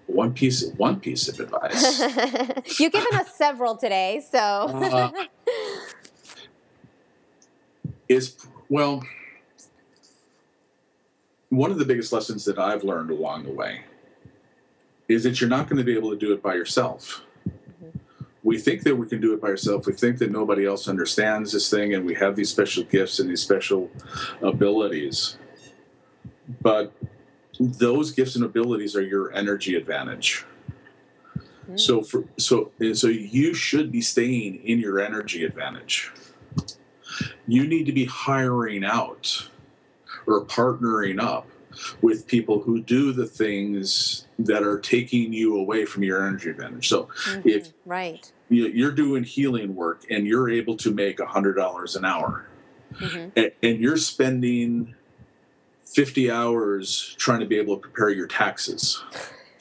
[0.08, 2.00] One piece, one piece of advice.
[2.80, 4.38] You've given us several today, so.
[4.38, 5.12] uh,
[8.10, 8.36] is
[8.67, 9.04] well,
[11.48, 13.86] one of the biggest lessons that I've learned along the way
[15.08, 17.22] is that you're not going to be able to do it by yourself
[18.43, 19.86] we think that we can do it by ourselves.
[19.86, 23.30] We think that nobody else understands this thing, and we have these special gifts and
[23.30, 23.91] these special
[24.41, 25.38] abilities.
[26.62, 26.91] But
[27.60, 30.45] those gifts and abilities are your energy advantage.
[31.69, 31.80] Mm.
[31.80, 36.12] So, for, so, so you should be staying in your energy advantage.
[37.47, 39.49] You need to be hiring out
[40.25, 41.47] or partnering up
[42.02, 46.88] with people who do the things that are taking you away from your energy advantage.
[46.88, 47.48] So mm-hmm.
[47.48, 48.32] if right.
[48.50, 52.48] you're doing healing work and you're able to make a hundred dollars an hour,
[52.94, 53.30] mm-hmm.
[53.36, 54.96] and, and you're spending
[55.86, 59.04] 50 hours trying to be able to prepare your taxes.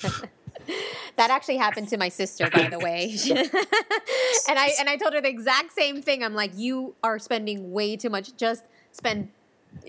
[1.16, 3.16] that actually happened to my sister, by the way.
[4.48, 6.22] and I and I told her the exact same thing.
[6.22, 8.36] I'm like, you are spending way too much.
[8.36, 9.30] Just spend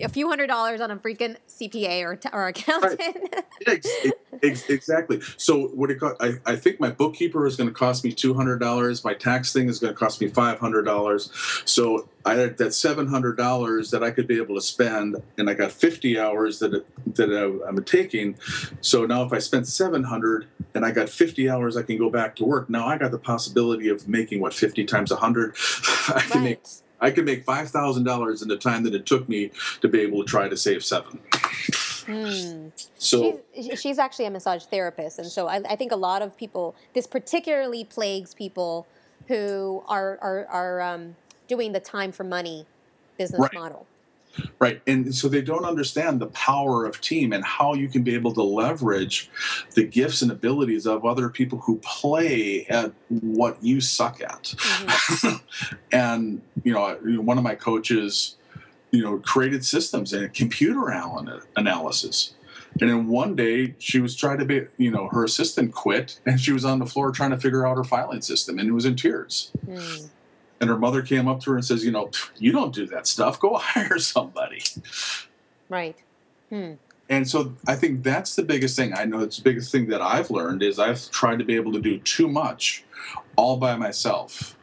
[0.00, 3.00] a few hundred dollars on a freaking CPA or, or accountant.
[3.64, 3.86] Right.
[4.42, 5.20] exactly.
[5.36, 8.34] So what it cost, I, I think my bookkeeper is going to cost me two
[8.34, 9.04] hundred dollars.
[9.04, 11.30] My tax thing is going to cost me five hundred dollars.
[11.64, 15.48] So I had that seven hundred dollars that I could be able to spend, and
[15.48, 18.36] I got fifty hours that it, that I, am taking.
[18.80, 22.10] So now if I spend seven hundred and I got fifty hours, I can go
[22.10, 22.68] back to work.
[22.68, 25.54] Now I got the possibility of making what fifty times a hundred.
[26.08, 26.42] I can right.
[26.42, 26.66] make
[27.02, 29.50] I could make five thousand dollars in the time that it took me
[29.82, 31.18] to be able to try to save seven.
[32.06, 32.68] Hmm.
[32.98, 36.36] So she's, she's, actually a massage therapist, and so I, I, think a lot of
[36.36, 38.86] people this particularly plagues people
[39.28, 41.16] who are are, are um,
[41.48, 42.66] doing the time for money
[43.18, 43.54] business right.
[43.54, 43.86] model.
[44.58, 44.80] Right.
[44.86, 48.32] And so they don't understand the power of team and how you can be able
[48.34, 49.30] to leverage
[49.74, 54.54] the gifts and abilities of other people who play at what you suck at.
[54.56, 55.36] Mm-hmm.
[55.92, 58.36] and, you know, one of my coaches,
[58.90, 60.88] you know, created systems and computer
[61.56, 62.34] analysis.
[62.80, 66.40] And then one day she was trying to be, you know, her assistant quit and
[66.40, 68.86] she was on the floor trying to figure out her filing system and it was
[68.86, 69.52] in tears.
[69.66, 70.08] Mm
[70.62, 73.06] and her mother came up to her and says, "You know, you don't do that
[73.06, 73.38] stuff.
[73.38, 74.62] Go hire somebody."
[75.68, 75.96] Right.
[76.48, 76.74] Hmm.
[77.10, 78.94] And so I think that's the biggest thing.
[78.94, 81.72] I know it's the biggest thing that I've learned is I've tried to be able
[81.72, 82.84] to do too much
[83.36, 84.56] all by myself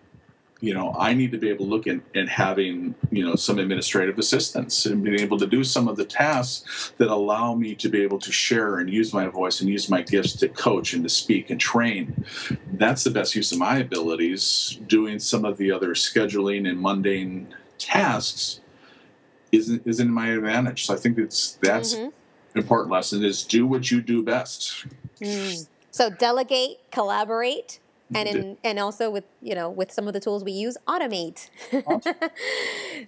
[0.62, 3.60] you know i need to be able to look at, at having you know some
[3.60, 7.89] administrative assistance and being able to do some of the tasks that allow me to
[7.89, 11.04] be able to share and use my voice and use my gifts to coach and
[11.04, 12.26] to speak and train
[12.74, 17.48] that's the best use of my abilities doing some of the other scheduling and mundane
[17.78, 18.60] tasks
[19.52, 22.10] isn't is in my advantage so i think it's that's mm-hmm.
[22.58, 24.86] important lesson is do what you do best
[25.22, 25.67] mm.
[25.89, 27.80] so delegate collaborate
[28.13, 31.50] and in, and also with you know with some of the tools we use automate.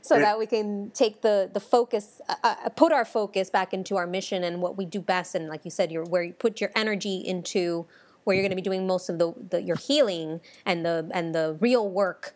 [0.02, 3.98] So that we can take the the focus uh, uh, put our focus back into
[3.98, 5.36] our mission and what we do best.
[5.36, 7.86] And like you said you're where you put your energy into
[8.24, 11.36] where you're going to be doing most of the, the your healing and the and
[11.36, 12.34] the real work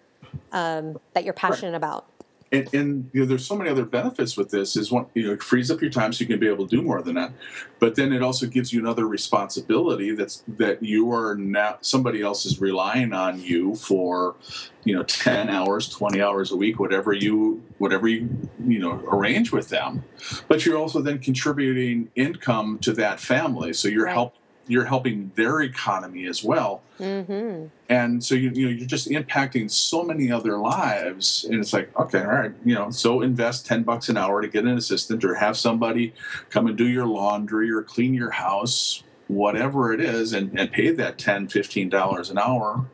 [0.51, 1.77] um, that you're passionate right.
[1.77, 2.07] about
[2.51, 4.75] and, and you know, there's so many other benefits with this.
[4.75, 6.75] Is one, you know, it frees up your time so you can be able to
[6.75, 7.31] do more than that.
[7.79, 12.45] But then it also gives you another responsibility that's that you are now somebody else
[12.45, 14.35] is relying on you for,
[14.83, 18.29] you know, ten hours, twenty hours a week, whatever you whatever you
[18.65, 20.03] you know arrange with them.
[20.47, 24.13] But you're also then contributing income to that family, so you're right.
[24.13, 26.81] helping you're helping their economy as well.
[26.99, 27.67] Mm-hmm.
[27.89, 31.97] And so you, you know you're just impacting so many other lives, and it's like
[31.99, 35.23] okay, all right, you know, so invest ten bucks an hour to get an assistant,
[35.23, 36.13] or have somebody
[36.49, 40.91] come and do your laundry or clean your house, whatever it is, and, and pay
[40.91, 42.85] that 10 15 dollars an hour,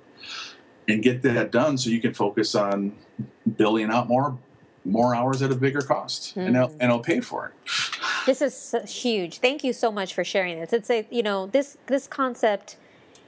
[0.88, 2.94] and get that done so you can focus on
[3.58, 4.38] billing out more
[4.86, 6.40] more hours at a bigger cost, mm-hmm.
[6.40, 7.54] and I'll, and I'll pay for it.
[8.26, 9.38] This is huge.
[9.40, 10.74] Thank you so much for sharing this.
[10.74, 12.78] It's a you know this this concept.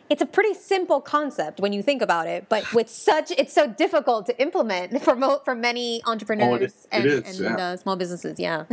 [0.09, 3.67] It's a pretty simple concept when you think about it, but with such it's so
[3.67, 7.55] difficult to implement for mo- for many entrepreneurs oh, it and, and yeah.
[7.55, 8.39] uh, small businesses.
[8.39, 8.65] Yeah.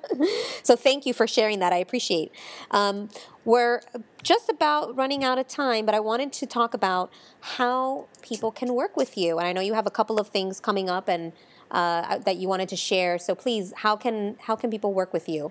[0.62, 1.72] so thank you for sharing that.
[1.72, 2.30] I appreciate.
[2.70, 3.08] Um,
[3.44, 3.80] we're
[4.22, 7.10] just about running out of time, but I wanted to talk about
[7.40, 9.38] how people can work with you.
[9.38, 11.32] And I know you have a couple of things coming up and
[11.70, 13.18] uh, that you wanted to share.
[13.18, 15.50] So please, how can how can people work with you?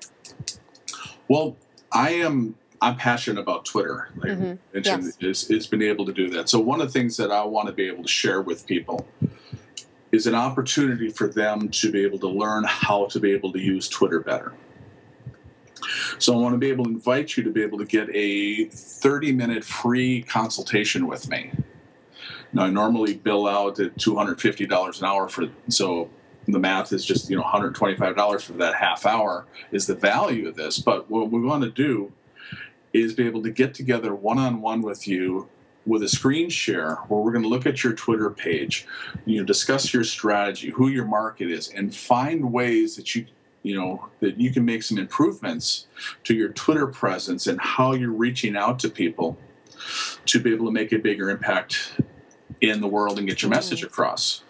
[1.27, 1.55] Well,
[1.91, 4.09] I am I'm passionate about Twitter.
[4.17, 4.53] Like mm-hmm.
[4.73, 5.43] mentioned, yes.
[5.43, 6.49] is, is been able to do that.
[6.49, 9.07] So one of the things that I want to be able to share with people
[10.11, 13.59] is an opportunity for them to be able to learn how to be able to
[13.59, 14.53] use Twitter better.
[16.19, 18.65] So I want to be able to invite you to be able to get a
[18.65, 21.51] 30 minute free consultation with me.
[22.55, 26.09] Now, I normally bill out at $250 an hour for, so
[26.47, 30.55] the math is just, you know, $125 for that half hour is the value of
[30.55, 30.79] this.
[30.79, 32.13] But what we want to do
[32.93, 35.49] is be able to get together one on one with you
[35.85, 38.87] with a screen share where we're going to look at your Twitter page,
[39.25, 43.27] you know, discuss your strategy, who your market is, and find ways that you
[43.63, 45.87] you know that you can make some improvements
[46.23, 49.37] to your Twitter presence and how you're reaching out to people
[50.25, 51.99] to be able to make a bigger impact
[52.69, 53.87] in the world and get your message mm.
[53.87, 54.43] across.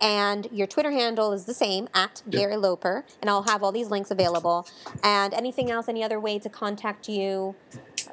[0.00, 2.40] and your Twitter handle is the same at yep.
[2.40, 4.66] Gary Loper, and I'll have all these links available.
[5.02, 7.57] And anything else, any other way to contact you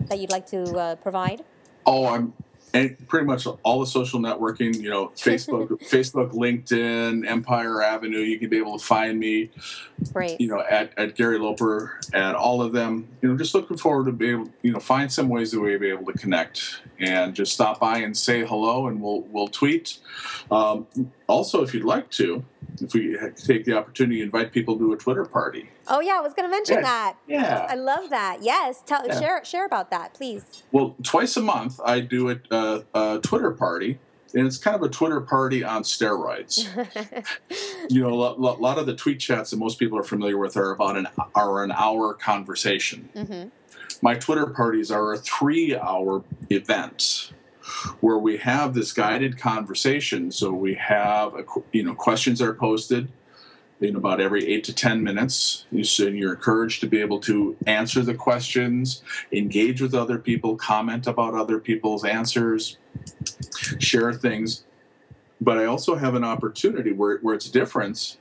[0.01, 1.43] that you'd like to uh, provide?
[1.85, 2.33] Oh, I'm
[2.75, 8.37] and pretty much all the social networking, you know, Facebook, Facebook, LinkedIn, Empire Avenue, you
[8.37, 9.49] can be able to find me.
[10.11, 10.41] Great.
[10.41, 13.07] You know, at, at Gary Loper, at all of them.
[13.21, 15.79] You know, just looking forward to be able, you know, find some ways that we'll
[15.79, 19.99] be able to connect and just stop by and say hello, and we'll we'll tweet.
[20.51, 20.87] Um,
[21.27, 22.43] also, if you'd like to,
[22.81, 25.69] if we take the opportunity to invite people to a Twitter party.
[25.87, 26.81] Oh yeah, I was going to mention yeah.
[26.81, 27.17] that.
[27.27, 28.39] Yeah, I love that.
[28.41, 29.19] Yes, tell yeah.
[29.19, 30.63] share share about that, please.
[30.71, 33.99] Well, twice a month I do a, a, a Twitter party,
[34.33, 36.67] and it's kind of a Twitter party on steroids.
[37.89, 40.57] you know, a lot, lot, of the tweet chats that most people are familiar with
[40.57, 43.09] are about an are an hour conversation.
[43.15, 43.49] Mm-hmm.
[44.01, 47.31] My Twitter parties are a three hour event
[47.99, 50.31] where we have this guided conversation.
[50.31, 53.09] So we have, a, you know, questions are posted.
[53.81, 55.65] in about every eight to 10 minutes.
[55.71, 61.33] You're encouraged to be able to answer the questions, engage with other people, comment about
[61.33, 62.77] other people's answers,
[63.79, 64.63] share things.
[65.41, 68.17] But I also have an opportunity where, where it's different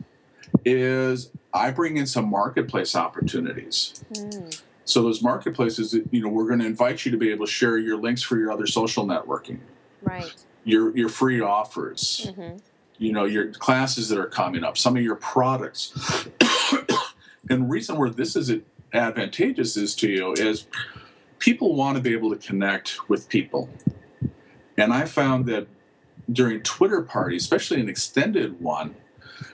[0.65, 4.05] is I bring in some marketplace opportunities.
[4.13, 4.63] Mm.
[4.85, 7.79] So those marketplaces, you know, we're going to invite you to be able to share
[7.79, 9.59] your links for your other social networking.
[10.03, 10.35] Right.
[10.65, 12.27] Your your free offers.
[12.29, 12.59] Mm-hmm
[12.99, 15.93] you know your classes that are coming up some of your products
[17.51, 18.53] and the reason where this is
[18.93, 20.67] advantageous is to you is
[21.39, 23.69] people want to be able to connect with people
[24.77, 25.67] and i found that
[26.33, 28.95] during twitter parties especially an extended one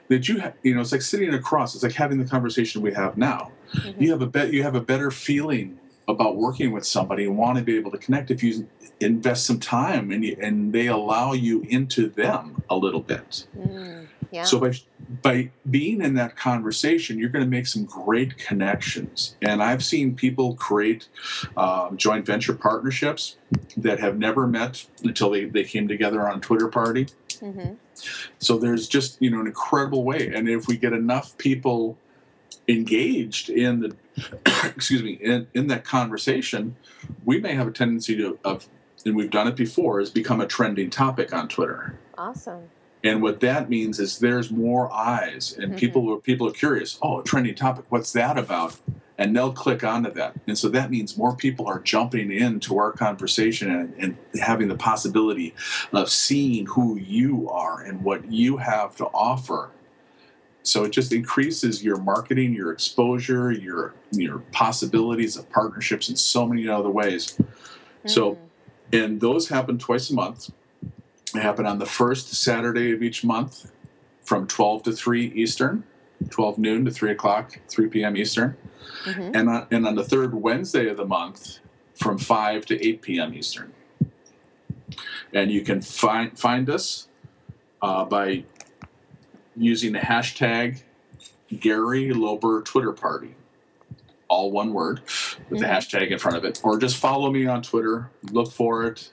[0.08, 2.92] that you ha- you know it's like sitting across it's like having the conversation we
[2.92, 4.02] have now mm-hmm.
[4.02, 7.56] you have a bet you have a better feeling about working with somebody and want
[7.58, 8.68] to be able to connect if you
[9.00, 13.46] invest some time and, you, and they allow you into them a little bit.
[13.56, 14.44] Mm, yeah.
[14.44, 14.74] So by
[15.22, 19.34] by being in that conversation, you're going to make some great connections.
[19.42, 21.08] And I've seen people create
[21.56, 23.36] uh, joint venture partnerships
[23.76, 27.08] that have never met until they, they came together on Twitter party.
[27.40, 27.74] Mm-hmm.
[28.38, 30.32] So there's just you know an incredible way.
[30.32, 31.98] And if we get enough people
[32.68, 33.96] engaged in the
[34.64, 36.76] excuse me in, in that conversation
[37.24, 38.68] we may have a tendency to of
[39.04, 41.98] and we've done it before is become a trending topic on twitter.
[42.18, 42.68] Awesome.
[43.02, 45.78] And what that means is there's more eyes and mm-hmm.
[45.78, 48.76] people people are curious oh a trending topic what's that about?
[49.16, 50.34] And they'll click onto that.
[50.46, 54.76] And so that means more people are jumping into our conversation and, and having the
[54.76, 55.54] possibility
[55.92, 59.72] of seeing who you are and what you have to offer
[60.62, 66.46] so it just increases your marketing, your exposure, your your possibilities of partnerships in so
[66.46, 67.38] many other ways.
[68.04, 68.10] Mm.
[68.10, 68.38] So,
[68.92, 70.50] and those happen twice a month.
[71.32, 73.70] They happen on the first Saturday of each month,
[74.22, 75.84] from 12 to 3 Eastern,
[76.28, 78.16] 12 noon to 3 o'clock, 3 p.m.
[78.16, 78.56] Eastern,
[79.04, 79.34] mm-hmm.
[79.34, 81.60] and on, and on the third Wednesday of the month,
[81.94, 83.34] from 5 to 8 p.m.
[83.34, 83.72] Eastern.
[85.32, 87.08] And you can find find us
[87.80, 88.44] uh, by
[89.56, 90.82] using the hashtag
[91.58, 93.34] Gary Loper Twitter Party,
[94.28, 95.56] all one word with mm-hmm.
[95.58, 99.10] the hashtag in front of it, or just follow me on Twitter, look for it,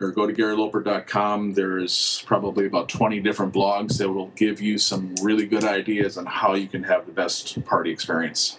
[0.00, 1.54] or go to GaryLoper.com.
[1.54, 6.26] There's probably about 20 different blogs that will give you some really good ideas on
[6.26, 8.58] how you can have the best party experience.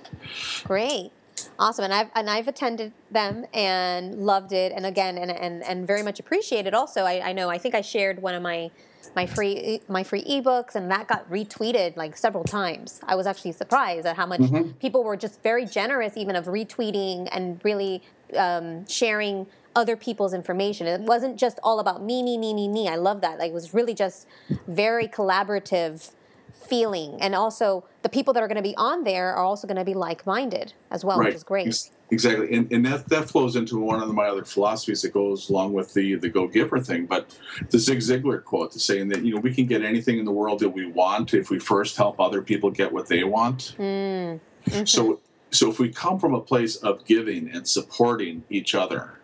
[0.63, 1.11] Great.
[1.59, 5.85] Awesome, and I've and I've attended them and loved it, and again, and and, and
[5.87, 6.73] very much appreciated.
[6.73, 8.71] Also, I, I know I think I shared one of my
[9.15, 13.01] my free my free ebooks, and that got retweeted like several times.
[13.03, 14.71] I was actually surprised at how much mm-hmm.
[14.73, 18.01] people were just very generous, even of retweeting and really
[18.37, 20.87] um, sharing other people's information.
[20.87, 22.87] It wasn't just all about me, me, me, me, me.
[22.87, 23.39] I love that.
[23.39, 24.27] Like it was really just
[24.67, 26.13] very collaborative
[26.53, 29.77] feeling, and also the people that are going to be on there are also going
[29.77, 31.27] to be like-minded as well, right.
[31.27, 31.89] which is great.
[32.11, 35.73] Exactly, and, and that that flows into one of my other philosophies that goes along
[35.73, 37.07] with the the go giver thing.
[37.07, 37.35] But
[37.71, 40.31] the Zig Ziglar quote is saying that you know we can get anything in the
[40.31, 43.75] world that we want if we first help other people get what they want.
[43.79, 44.39] Mm.
[44.67, 44.85] Mm-hmm.
[44.85, 49.19] So so if we come from a place of giving and supporting each other,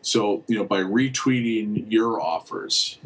[0.00, 2.98] so you know by retweeting your offers,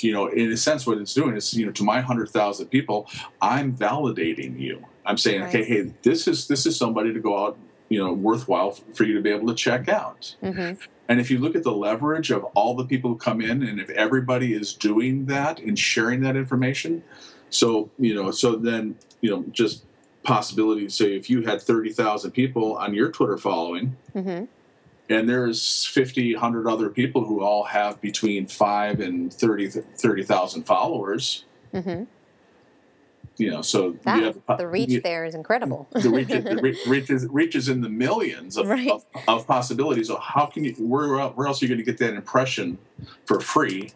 [0.00, 2.66] you know in a sense what it's doing is you know to my hundred thousand
[2.66, 3.08] people,
[3.40, 4.84] I'm validating you.
[5.06, 5.48] I'm saying, right.
[5.48, 7.58] okay, hey, this is this is somebody to go out
[7.90, 10.34] you know worthwhile for you to be able to check out.
[10.42, 10.80] Mm-hmm.
[11.08, 13.78] And if you look at the leverage of all the people who come in, and
[13.78, 17.02] if everybody is doing that and sharing that information,
[17.50, 19.84] so you know, so then you know, just
[20.22, 20.94] possibilities.
[20.94, 23.96] Say if you had thirty thousand people on your Twitter following.
[24.14, 24.44] Mm-hmm.
[25.08, 31.44] And there's 50, 100 other people who all have between five and 30,000 30, followers.
[31.74, 32.04] Mm-hmm
[33.40, 35.88] you know, so that, have, the reach you, there is incredible.
[35.92, 38.90] the reach, the reach, is, reaches in the millions of, right.
[38.90, 40.08] of, of, possibilities.
[40.08, 40.74] So how can you?
[40.78, 42.78] Where, where else are you going to get that impression
[43.24, 43.92] for free,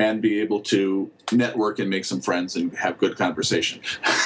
[0.00, 3.80] and be able to network and make some friends and have good conversation?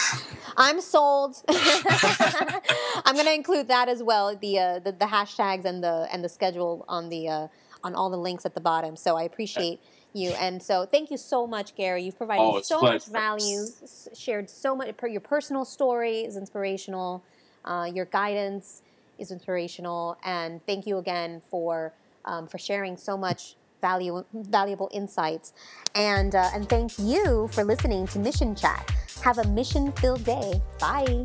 [0.56, 1.36] I'm sold.
[1.48, 4.34] I'm going to include that as well.
[4.36, 7.48] The, uh, the the hashtags and the and the schedule on the uh,
[7.84, 8.96] on all the links at the bottom.
[8.96, 9.80] So I appreciate
[10.14, 10.30] you.
[10.30, 12.02] And so thank you so much, Gary.
[12.04, 13.66] You've provided oh, so much value,
[14.14, 14.94] shared so much.
[15.02, 17.22] Your personal story is inspirational.
[17.64, 18.82] Uh, your guidance
[19.18, 20.16] is inspirational.
[20.24, 21.92] And thank you again for
[22.24, 25.52] um, for sharing so much value, valuable insights.
[25.94, 28.90] And uh, and thank you for listening to Mission Chat.
[29.22, 30.60] Have a mission-filled day.
[30.80, 31.24] Bye.